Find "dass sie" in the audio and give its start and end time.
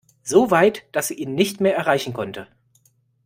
0.93-1.13